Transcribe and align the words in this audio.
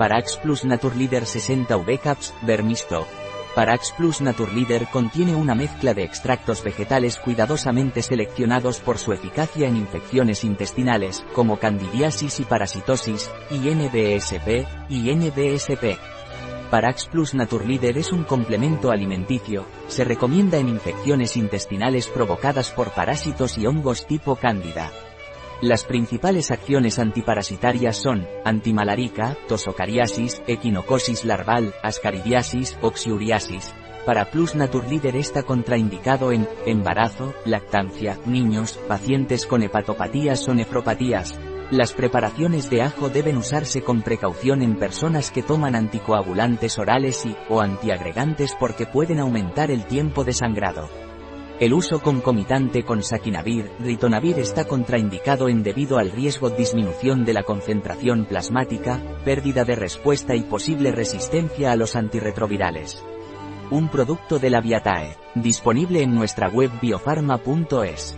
Parax 0.00 0.38
Plus 0.38 0.64
Naturleader 0.64 1.26
60 1.26 1.76
V-Caps, 1.76 2.32
Vermisto. 2.40 3.06
Parax 3.54 3.92
Plus 3.94 4.22
Naturleader 4.22 4.86
contiene 4.86 5.34
una 5.34 5.54
mezcla 5.54 5.92
de 5.92 6.04
extractos 6.04 6.64
vegetales 6.64 7.18
cuidadosamente 7.18 8.00
seleccionados 8.00 8.80
por 8.80 8.96
su 8.96 9.12
eficacia 9.12 9.68
en 9.68 9.76
infecciones 9.76 10.42
intestinales, 10.42 11.22
como 11.34 11.58
candidiasis 11.58 12.40
y 12.40 12.44
parasitosis, 12.44 13.30
y 13.50 13.58
NBSP. 13.58 14.64
Parax 16.70 17.04
Plus 17.04 17.34
Naturleader 17.34 17.98
es 17.98 18.10
un 18.10 18.24
complemento 18.24 18.90
alimenticio, 18.90 19.66
se 19.88 20.04
recomienda 20.04 20.56
en 20.56 20.70
infecciones 20.70 21.36
intestinales 21.36 22.08
provocadas 22.08 22.70
por 22.70 22.90
parásitos 22.92 23.58
y 23.58 23.66
hongos 23.66 24.06
tipo 24.06 24.34
cándida. 24.36 24.90
Las 25.62 25.84
principales 25.84 26.50
acciones 26.50 26.98
antiparasitarias 26.98 27.98
son, 27.98 28.26
antimalarica, 28.46 29.36
tosocariasis, 29.46 30.40
equinocosis 30.46 31.26
larval, 31.26 31.74
ascaridiasis, 31.82 32.78
oxiuriasis. 32.80 33.74
Para 34.06 34.30
Plus 34.30 34.54
Naturleader 34.54 35.16
está 35.16 35.42
contraindicado 35.42 36.32
en, 36.32 36.48
embarazo, 36.64 37.34
lactancia, 37.44 38.18
niños, 38.24 38.80
pacientes 38.88 39.44
con 39.44 39.62
hepatopatías 39.62 40.48
o 40.48 40.54
nefropatías. 40.54 41.38
Las 41.70 41.92
preparaciones 41.92 42.70
de 42.70 42.80
ajo 42.80 43.10
deben 43.10 43.36
usarse 43.36 43.82
con 43.82 44.00
precaución 44.00 44.62
en 44.62 44.76
personas 44.76 45.30
que 45.30 45.42
toman 45.42 45.76
anticoagulantes 45.76 46.78
orales 46.78 47.26
y, 47.26 47.36
o 47.50 47.60
antiagregantes 47.60 48.56
porque 48.58 48.86
pueden 48.86 49.20
aumentar 49.20 49.70
el 49.70 49.84
tiempo 49.84 50.24
de 50.24 50.32
sangrado. 50.32 50.88
El 51.60 51.74
uso 51.74 52.00
concomitante 52.00 52.84
con 52.84 53.02
saquinavir, 53.02 53.70
ritonavir 53.80 54.38
está 54.38 54.66
contraindicado 54.66 55.50
en 55.50 55.62
debido 55.62 55.98
al 55.98 56.10
riesgo 56.10 56.48
disminución 56.48 57.26
de 57.26 57.34
la 57.34 57.42
concentración 57.42 58.24
plasmática, 58.24 58.98
pérdida 59.26 59.64
de 59.66 59.76
respuesta 59.76 60.34
y 60.34 60.40
posible 60.40 60.90
resistencia 60.90 61.70
a 61.70 61.76
los 61.76 61.96
antirretrovirales. 61.96 63.04
Un 63.70 63.90
producto 63.90 64.38
de 64.38 64.48
la 64.48 64.62
Viatae, 64.62 65.18
disponible 65.34 66.02
en 66.02 66.14
nuestra 66.14 66.48
web 66.48 66.70
biofarma.es. 66.80 68.16